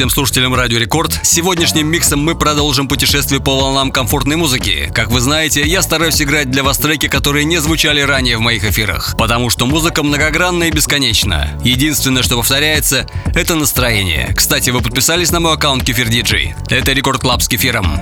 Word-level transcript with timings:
Всем 0.00 0.08
слушателям 0.08 0.54
Радио 0.54 0.78
Рекорд. 0.78 1.20
Сегодняшним 1.22 1.86
миксом 1.86 2.24
мы 2.24 2.34
продолжим 2.34 2.88
путешествие 2.88 3.38
по 3.38 3.54
волнам 3.54 3.92
комфортной 3.92 4.36
музыки. 4.36 4.90
Как 4.94 5.10
вы 5.10 5.20
знаете, 5.20 5.60
я 5.60 5.82
стараюсь 5.82 6.22
играть 6.22 6.50
для 6.50 6.62
вас 6.62 6.78
треки, 6.78 7.06
которые 7.06 7.44
не 7.44 7.58
звучали 7.58 8.00
ранее 8.00 8.38
в 8.38 8.40
моих 8.40 8.64
эфирах, 8.64 9.14
потому 9.18 9.50
что 9.50 9.66
музыка 9.66 10.02
многогранна 10.02 10.64
и 10.64 10.70
бесконечна. 10.70 11.50
Единственное, 11.64 12.22
что 12.22 12.38
повторяется, 12.38 13.06
это 13.34 13.56
настроение. 13.56 14.32
Кстати, 14.34 14.70
вы 14.70 14.80
подписались 14.80 15.32
на 15.32 15.40
мой 15.40 15.52
аккаунт 15.52 15.84
Кефир 15.84 16.08
Диджей. 16.08 16.54
Это 16.70 16.92
Record 16.92 17.20
Club 17.20 17.42
с 17.42 17.48
Кефиром. 17.48 18.00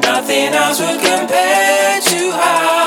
Nothing 0.00 0.54
else 0.54 0.80
would 0.80 1.00
compare 1.00 2.00
to 2.00 2.30
how 2.32 2.83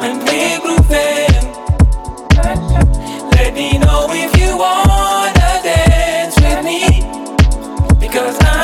when 0.00 0.18
we 0.24 0.58
grooving. 0.62 1.44
Let 3.36 3.54
me 3.54 3.78
know 3.78 4.08
if 4.10 4.36
you 4.40 4.56
wanna 4.56 5.50
dance 5.62 6.36
with 6.40 6.64
me, 6.64 6.80
because 8.00 8.36
I'm. 8.40 8.60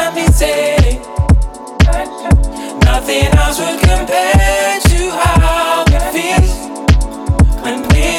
Nothing 3.08 3.26
else 3.38 3.60
would 3.60 3.78
compare 3.78 4.80
to 4.80 5.10
how 5.10 5.84
it 5.86 6.02
feels 6.12 6.52
when 7.62 7.82
we 7.88 8.16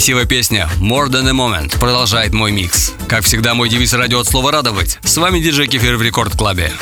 Красивая 0.00 0.24
песня 0.24 0.66
«More 0.80 1.08
Than 1.08 1.28
a 1.28 1.32
Moment» 1.32 1.78
продолжает 1.78 2.32
мой 2.32 2.52
микс. 2.52 2.94
Как 3.06 3.22
всегда, 3.22 3.52
мой 3.52 3.68
девиз 3.68 3.92
радио 3.92 4.20
от 4.20 4.26
слова 4.26 4.50
«радовать». 4.50 4.98
С 5.04 5.18
вами 5.18 5.40
диджей 5.40 5.66
Кефир 5.66 5.98
в 5.98 6.02
Рекорд 6.02 6.34
Клабе. 6.34 6.72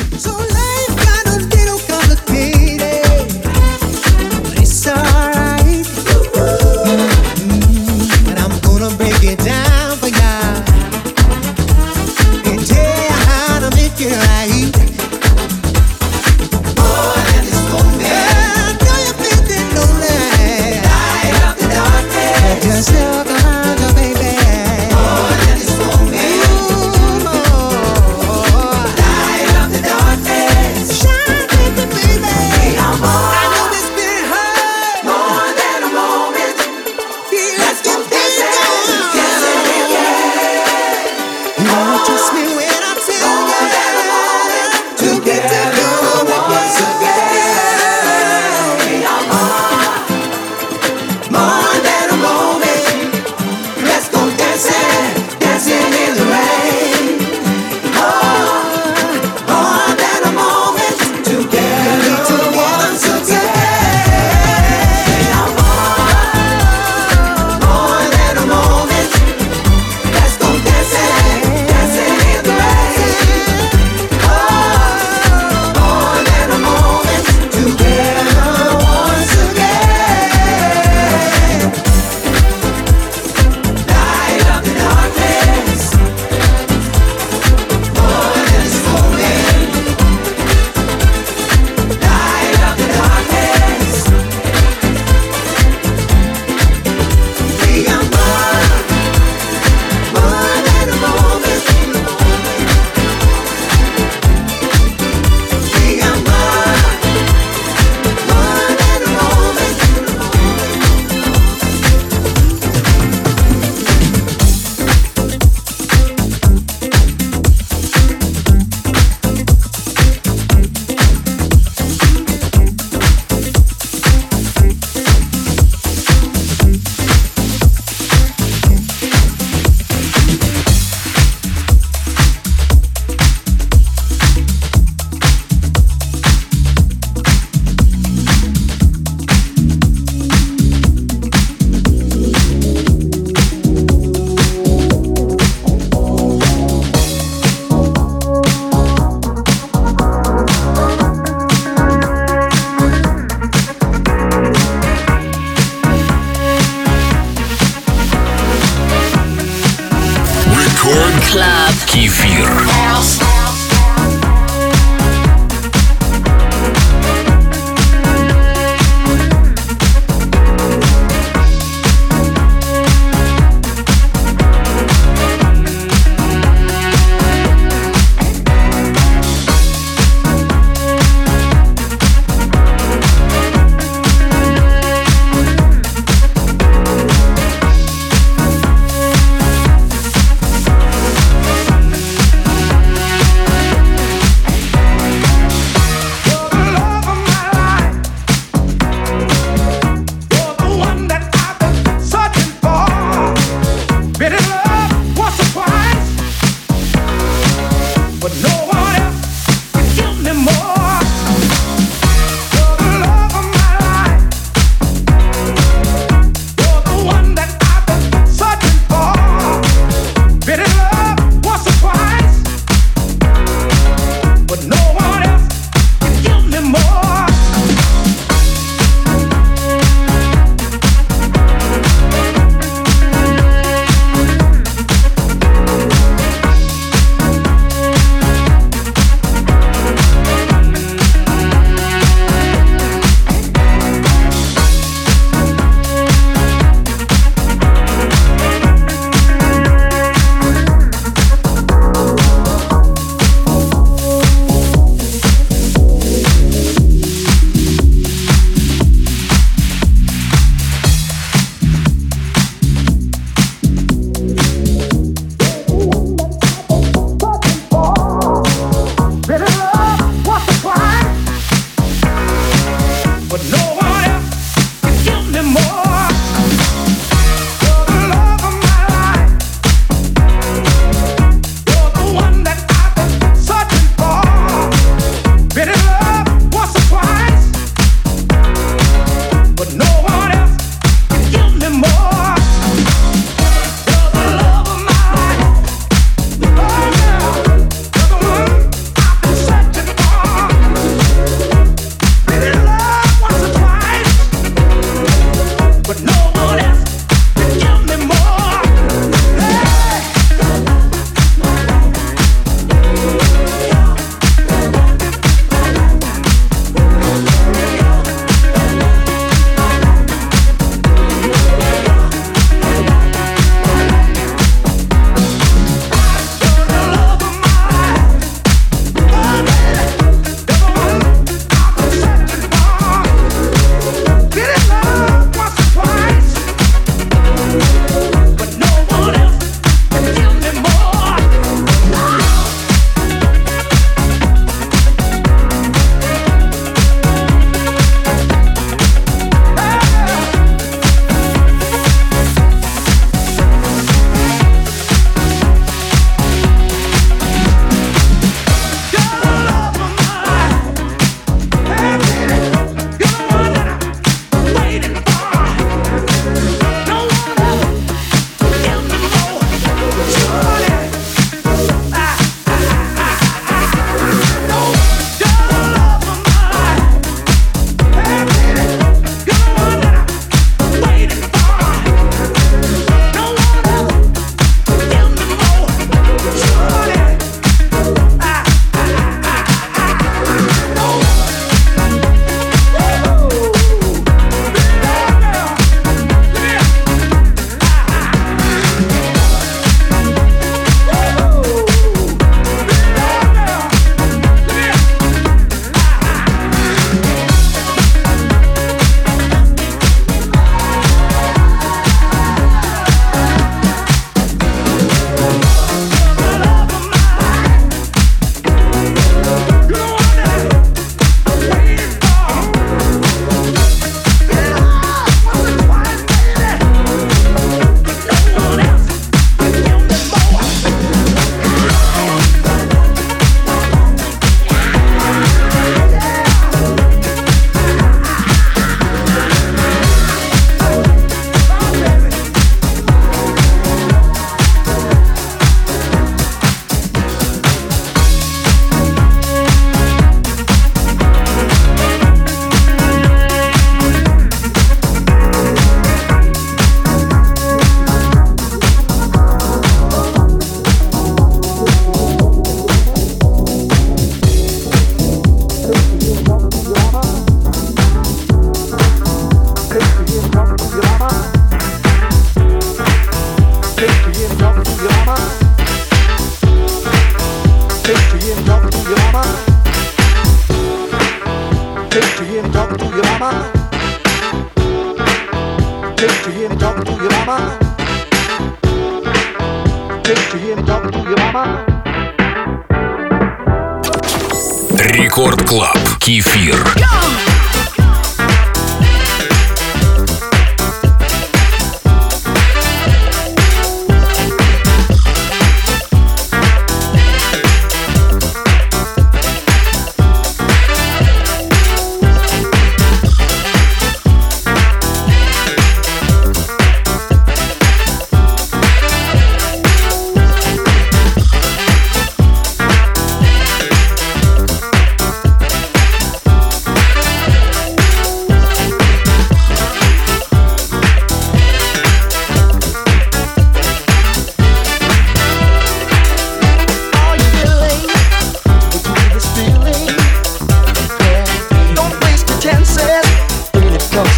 Рекорд 495.19 495.43
Клаб. 495.49 495.79
Кефир. 495.99 496.57
Go! 496.77 497.38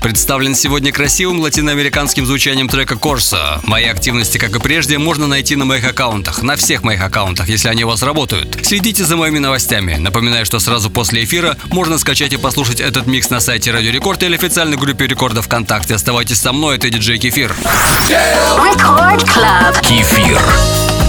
Представлен 0.00 0.54
сегодня 0.54 0.92
красивым 0.92 1.40
латиноамериканским 1.40 2.26
звучанием 2.26 2.68
трека 2.68 2.94
Corsa. 2.94 3.60
Мои 3.64 3.84
активности, 3.84 4.38
как 4.38 4.56
и 4.56 4.60
прежде, 4.60 4.98
можно 4.98 5.26
найти 5.26 5.56
на 5.56 5.64
моих 5.64 5.84
аккаунтах, 5.84 6.42
на 6.42 6.56
всех 6.56 6.82
моих 6.82 7.02
аккаунтах, 7.02 7.48
если 7.48 7.68
они 7.68 7.84
у 7.84 7.88
вас 7.88 8.02
работают. 8.02 8.58
Следите 8.62 9.04
за 9.04 9.16
моими 9.16 9.38
новостями. 9.38 9.96
Напоминаю, 9.96 10.46
что 10.46 10.58
сразу 10.58 10.90
после 10.90 11.24
эфира 11.24 11.56
можно 11.70 11.98
скачать 11.98 12.32
и 12.32 12.36
послушать 12.36 12.80
этот 12.80 13.06
микс 13.06 13.30
на 13.30 13.40
сайте 13.40 13.70
Радио 13.70 13.90
Рекорд 13.90 14.22
или 14.22 14.34
официальной 14.34 14.76
группе 14.76 15.06
Рекорда 15.06 15.42
ВКонтакте. 15.42 15.94
Оставайтесь 15.94 16.38
со 16.38 16.52
мной, 16.52 16.76
это 16.76 16.90
диджей 16.90 17.18
Кефир. 17.18 17.54
Record 18.08 19.24
Club. 19.24 19.80
Кефир. 19.82 20.99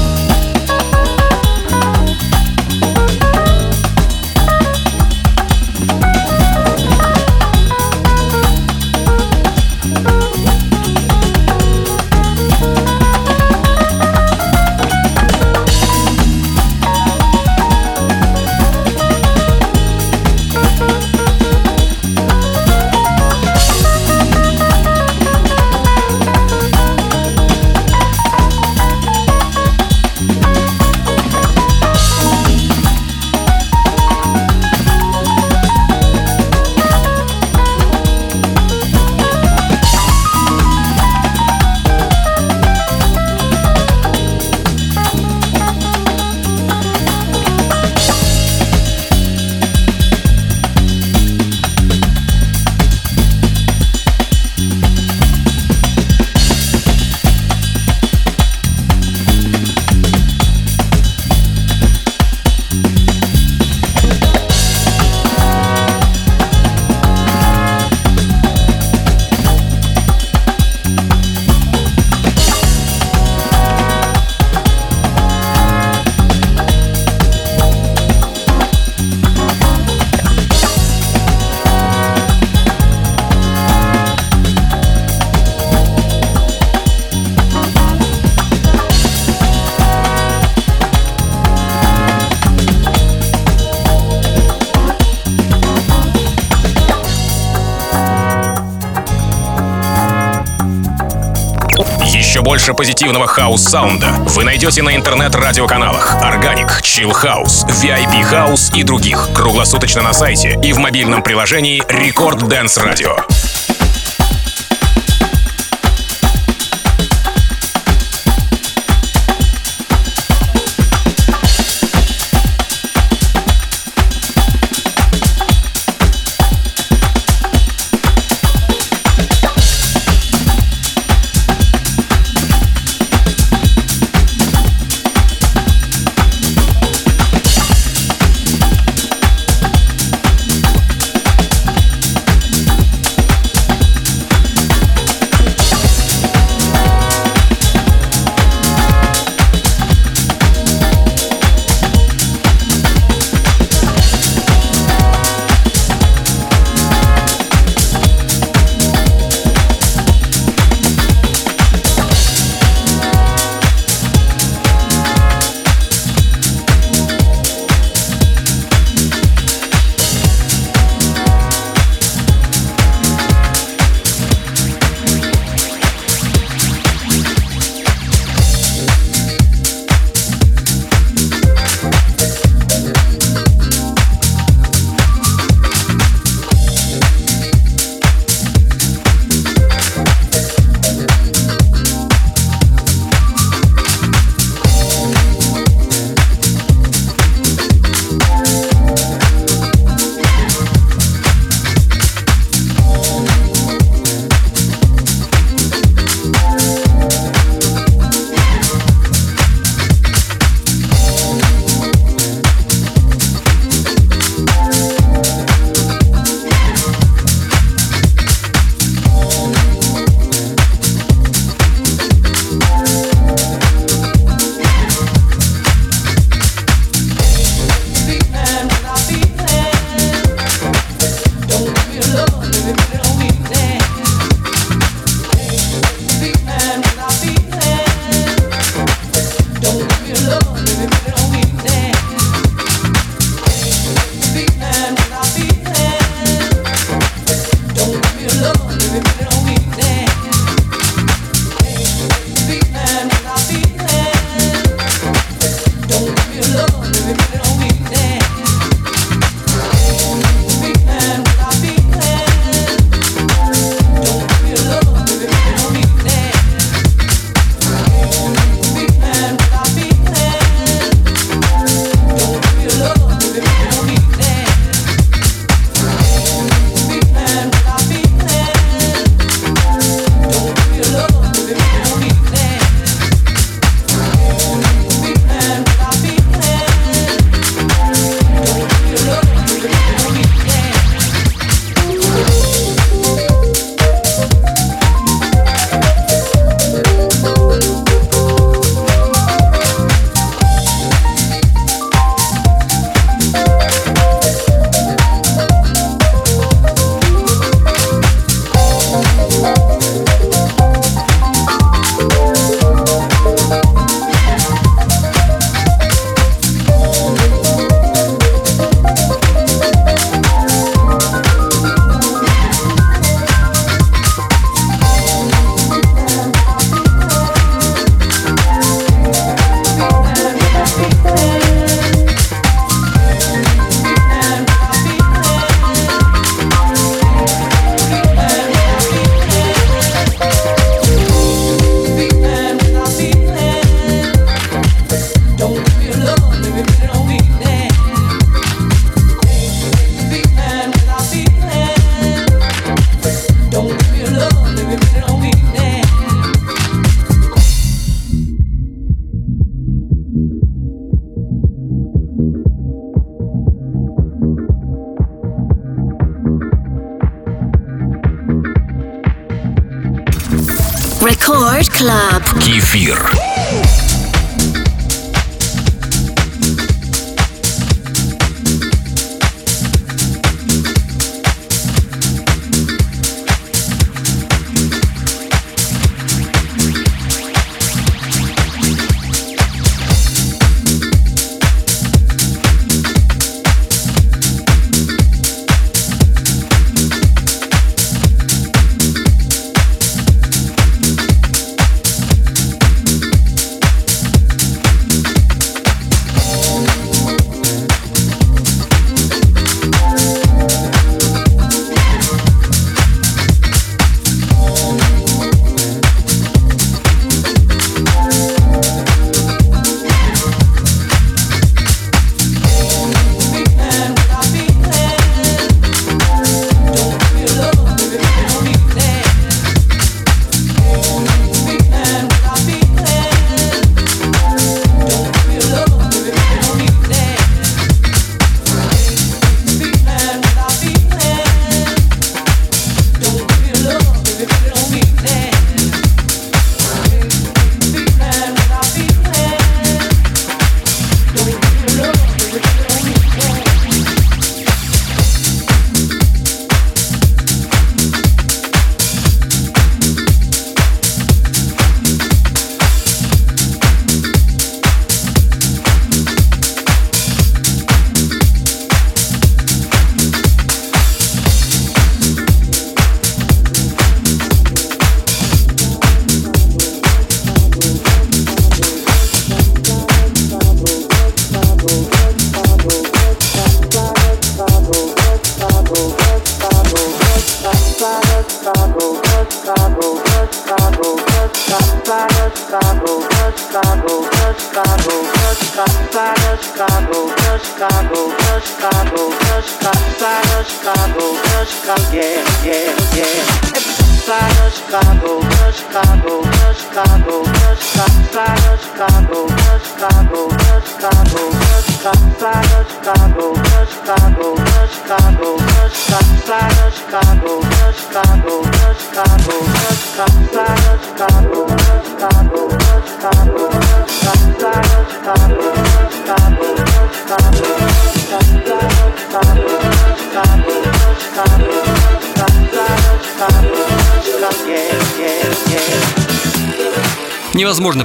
Больше 102.51 102.73
позитивного 102.73 103.27
хаус-саунда 103.27 104.11
вы 104.25 104.43
найдете 104.43 104.81
на 104.81 104.93
интернет-радиоканалах 104.93 106.15
Organic, 106.15 106.81
Chill 106.81 107.13
House, 107.13 107.65
VIP 107.65 108.29
House 108.29 108.77
и 108.77 108.83
других 108.83 109.29
круглосуточно 109.33 110.01
на 110.01 110.11
сайте 110.11 110.59
и 110.61 110.73
в 110.73 110.77
мобильном 110.77 111.23
приложении 111.23 111.81
Record 111.83 112.39
Dance 112.49 112.77
Radio. 112.77 113.50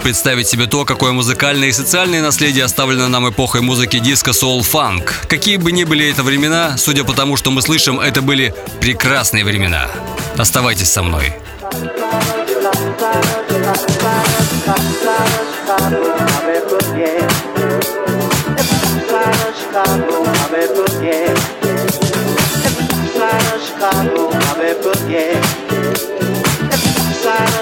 Представить 0.07 0.47
себе 0.47 0.67
то, 0.67 0.85
какое 0.85 1.11
музыкальное 1.11 1.67
и 1.67 1.73
социальное 1.73 2.23
наследие 2.23 2.65
оставлено 2.65 3.09
нам 3.09 3.29
эпохой 3.29 3.61
музыки 3.61 3.99
диско, 3.99 4.33
соул, 4.33 4.63
фанк. 4.63 5.23
Какие 5.27 5.57
бы 5.57 5.73
ни 5.73 5.83
были 5.83 6.09
это 6.09 6.23
времена, 6.23 6.77
судя 6.79 7.03
по 7.03 7.13
тому, 7.13 7.37
что 7.37 7.51
мы 7.51 7.61
слышим, 7.61 7.99
это 7.99 8.23
были 8.23 8.55
прекрасные 8.81 9.45
времена. 9.45 9.89
Оставайтесь 10.39 10.93
со 10.93 11.03
мной. 11.03 11.35
Chicago, 23.67 24.27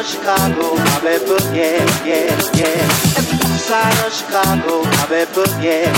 Chicago, 0.04 0.74
my 0.76 1.00
bad 1.00 1.20
book, 1.26 1.40
yeah, 1.54 1.80
yeah, 2.04 2.36
yeah. 2.52 2.84
East 3.16 3.66
side 3.66 4.06
of 4.06 4.12
Chicago, 4.12 4.82
my 4.84 5.06
bad 5.08 5.32
book, 5.34 5.48
yeah. 5.60 5.90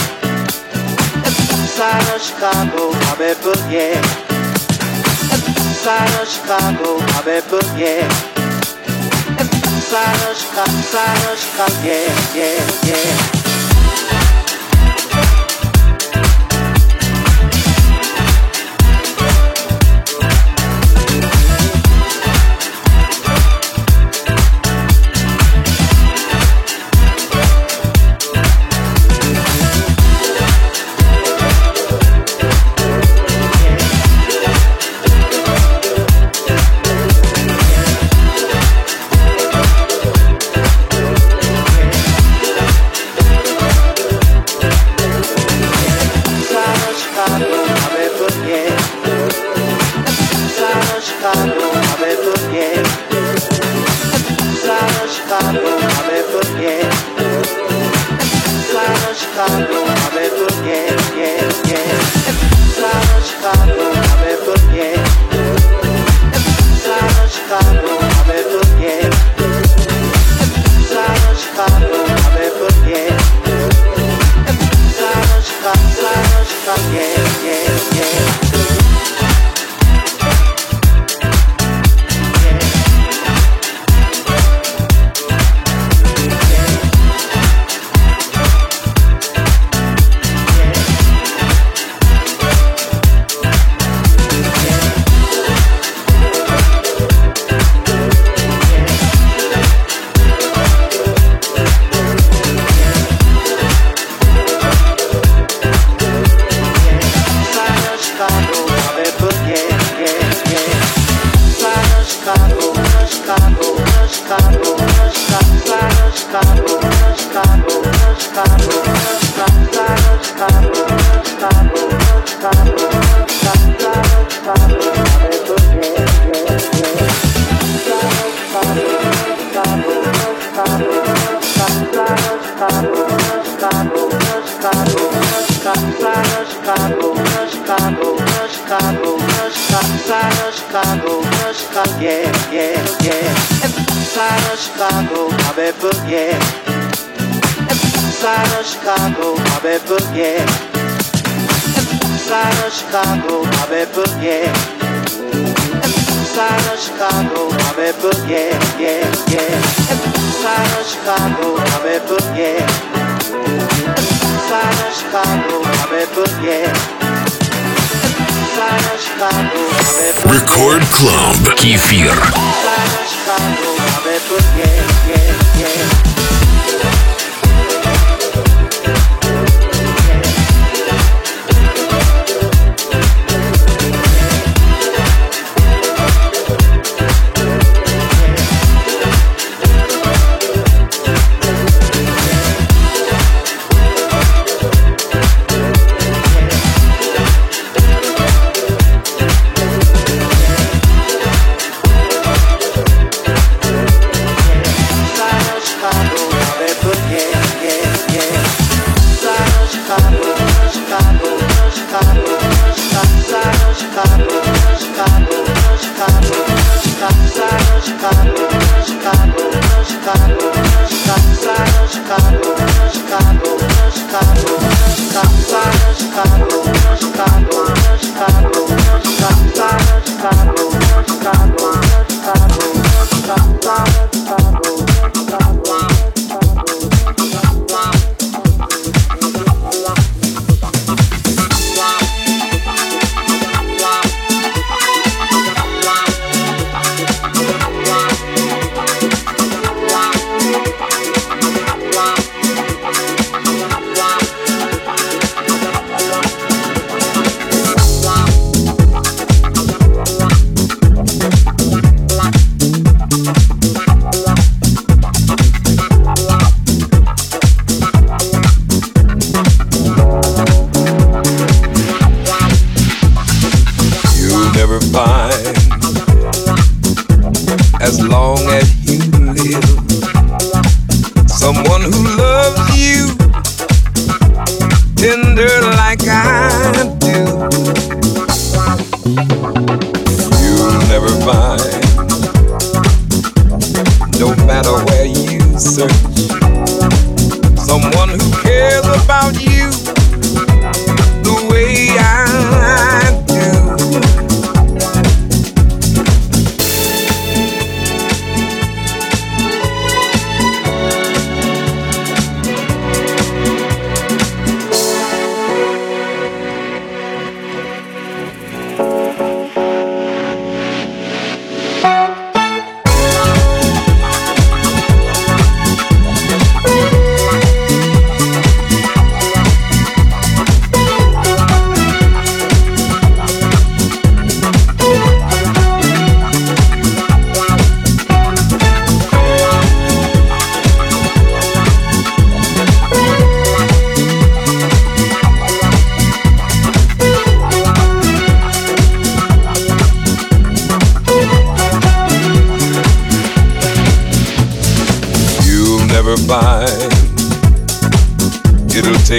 East 1.26 1.74
side 1.76 2.14
of 2.14 2.22
Chicago, 2.22 2.92
my 2.92 3.16
bad 3.18 3.36
book, 3.42 3.58
yeah. 3.68 4.00
East 5.34 5.82
side 5.82 6.14
of 6.22 6.28
Chicago, 6.28 6.98
my 6.98 7.22
bad 7.24 7.50
book, 7.50 7.66
yeah. 7.76 8.06
East 9.42 9.88
side 9.90 10.30
of 10.30 10.36
Chicago, 10.36 10.80
side 10.92 11.32
of 11.32 11.38
Chicago, 11.38 11.74
yeah, 11.82 12.34
yeah, 12.34 12.86
yeah. 12.86 13.35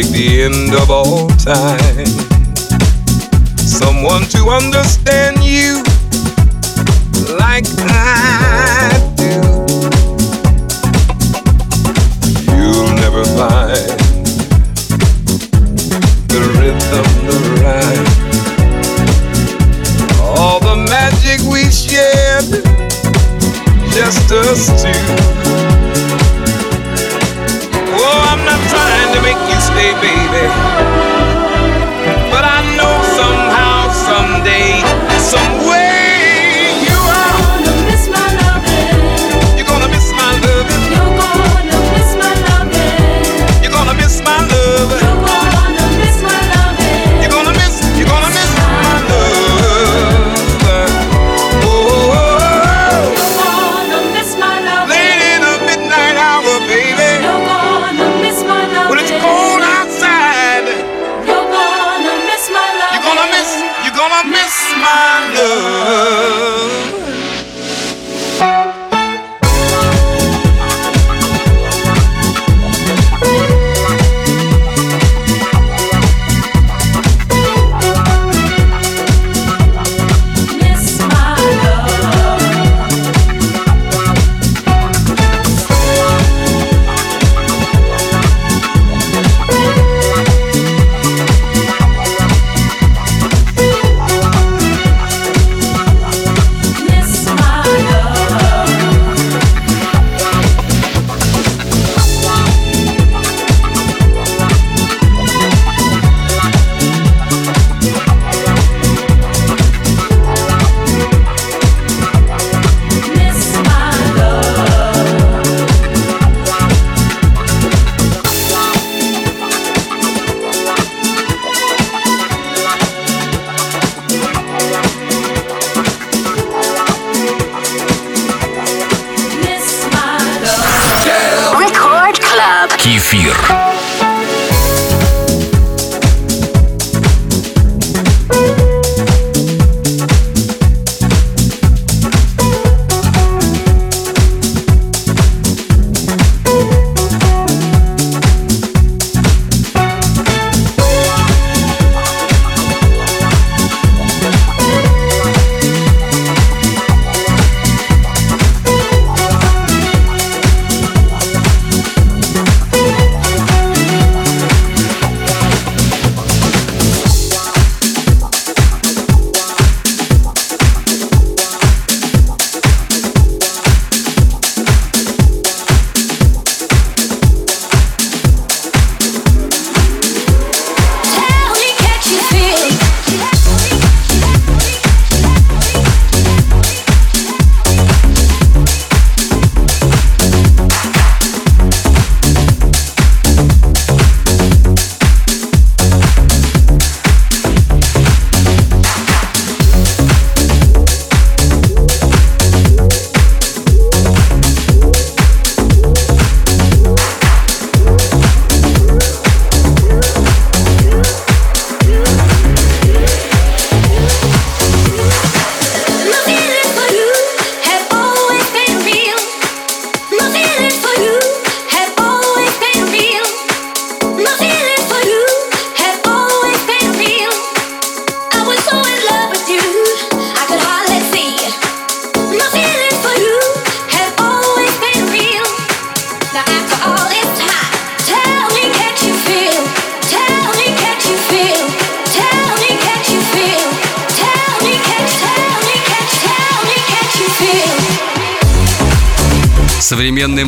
take 0.01 0.11
the 0.11 0.43
end 0.43 0.75
of 0.75 0.91
all 0.91 1.27
time. 1.41 2.05
Someone 3.57 4.23
to 4.29 4.49
understand 4.49 5.36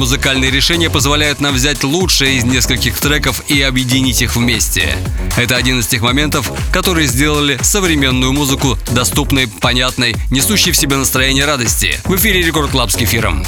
музыкальные 0.09 0.49
решения 0.49 0.89
позволяют 0.89 1.39
нам 1.39 1.53
взять 1.53 1.83
лучшее 1.83 2.37
из 2.37 2.43
нескольких 2.43 2.99
треков 2.99 3.43
и 3.47 3.61
объединить 3.61 4.23
их 4.23 4.35
вместе. 4.35 4.97
Это 5.37 5.55
один 5.55 5.81
из 5.81 5.85
тех 5.85 6.01
моментов, 6.01 6.51
которые 6.73 7.05
сделали 7.05 7.59
современную 7.61 8.33
музыку 8.33 8.75
доступной, 8.89 9.47
понятной, 9.47 10.15
несущей 10.31 10.71
в 10.71 10.77
себе 10.77 10.95
настроение 10.95 11.45
радости. 11.45 12.01
В 12.05 12.15
эфире 12.15 12.41
Record 12.41 12.71
Club 12.71 12.89
с 12.89 12.95
кефиром. 12.95 13.45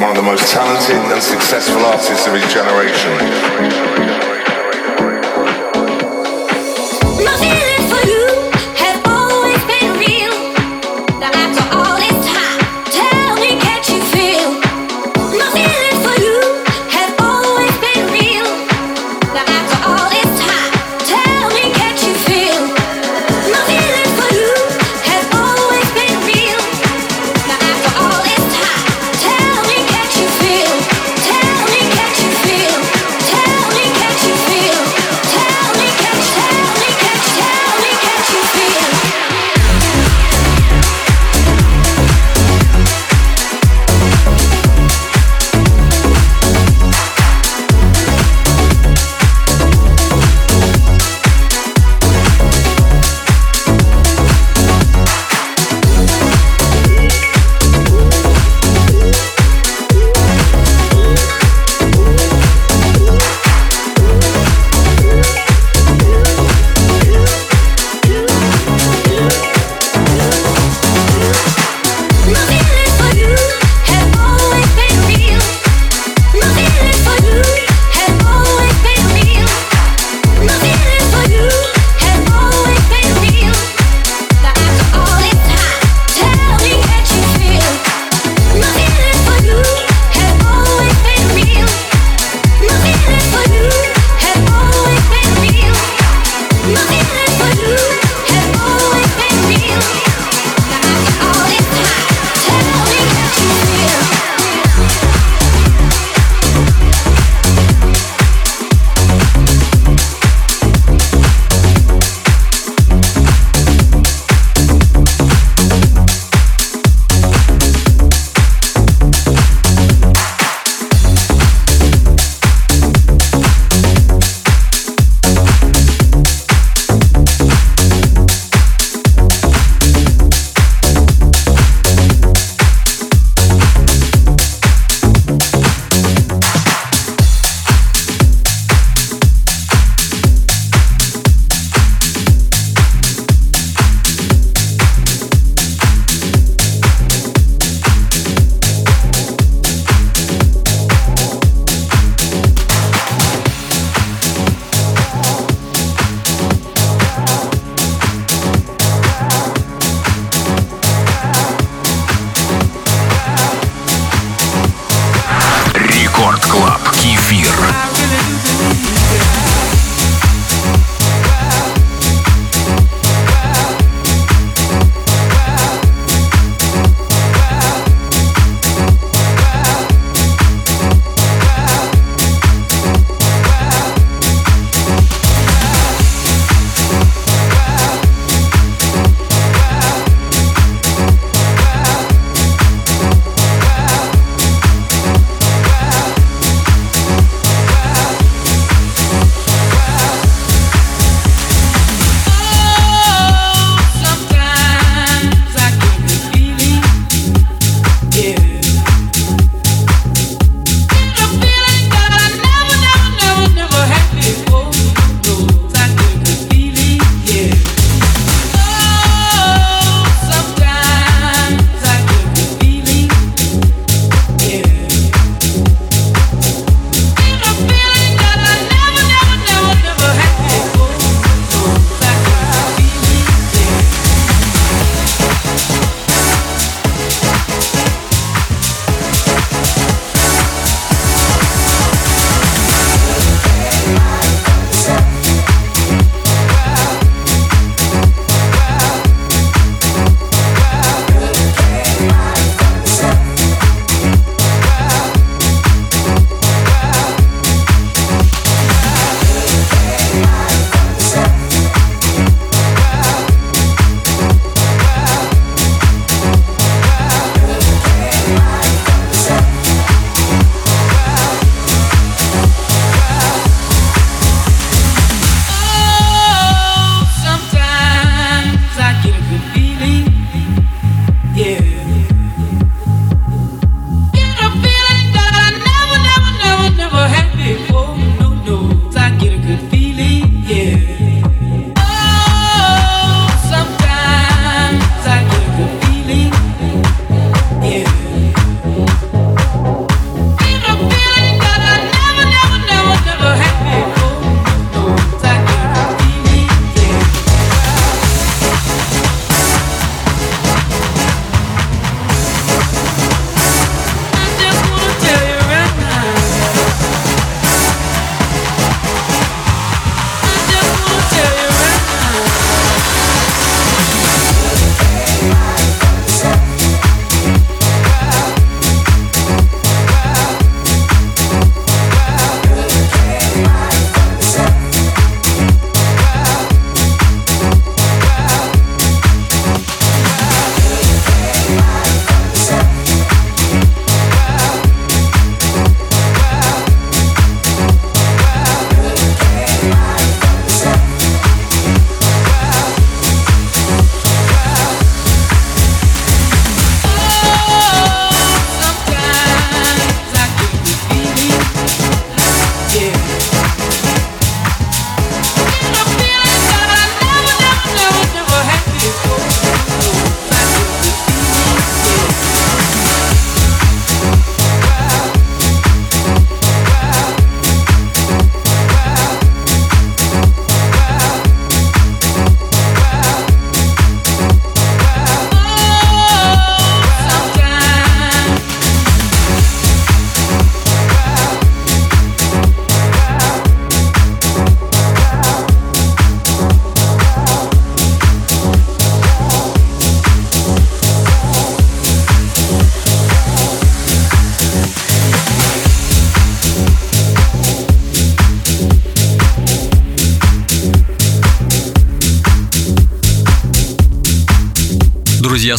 One 0.00 0.10
of 0.10 0.16
the 0.16 0.22
most 0.22 0.50
talented 0.50 0.96
and 0.96 1.22
successful 1.22 1.84
artists 1.84 2.26
of 2.26 2.32
his 2.32 2.50
generation. 2.50 3.83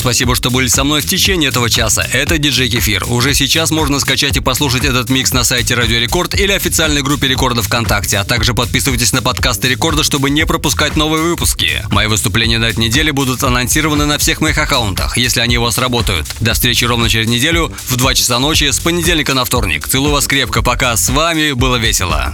Спасибо, 0.05 0.35
что 0.35 0.51
были 0.51 0.67
со 0.67 0.83
мной 0.83 1.01
в 1.01 1.07
течение 1.07 1.49
этого 1.49 1.67
часа. 1.67 2.03
Это 2.03 2.37
диджей 2.37 2.69
Кефир. 2.69 3.05
Уже 3.07 3.33
сейчас 3.33 3.71
можно 3.71 3.99
скачать 3.99 4.37
и 4.37 4.39
послушать 4.39 4.85
этот 4.85 5.09
микс 5.09 5.33
на 5.33 5.43
сайте 5.43 5.73
Радио 5.73 5.97
Рекорд 5.97 6.35
или 6.35 6.51
официальной 6.51 7.01
группе 7.01 7.27
Рекорда 7.27 7.63
ВКонтакте, 7.63 8.19
а 8.19 8.23
также 8.23 8.53
подписывайтесь 8.53 9.13
на 9.13 9.23
подкасты 9.23 9.67
Рекорда, 9.67 10.03
чтобы 10.03 10.29
не 10.29 10.45
пропускать 10.45 10.95
новые 10.95 11.23
выпуски. 11.23 11.83
Мои 11.89 12.05
выступления 12.05 12.59
на 12.59 12.65
этой 12.65 12.81
неделе 12.81 13.13
будут 13.13 13.43
анонсированы 13.43 14.05
на 14.05 14.19
всех 14.19 14.41
моих 14.41 14.59
аккаунтах, 14.59 15.17
если 15.17 15.39
они 15.39 15.57
у 15.57 15.63
вас 15.63 15.79
работают. 15.79 16.27
До 16.39 16.53
встречи 16.53 16.85
ровно 16.85 17.09
через 17.09 17.27
неделю 17.27 17.73
в 17.87 17.95
2 17.95 18.13
часа 18.13 18.37
ночи 18.37 18.69
с 18.69 18.79
понедельника 18.79 19.33
на 19.33 19.43
вторник. 19.43 19.87
Целую 19.87 20.13
вас 20.13 20.27
крепко, 20.27 20.61
пока 20.61 20.95
с 20.95 21.09
вами 21.09 21.53
было 21.53 21.77
весело. 21.77 22.31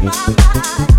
Thank 0.00 0.89